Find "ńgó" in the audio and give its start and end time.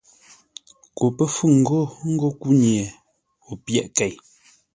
2.11-2.29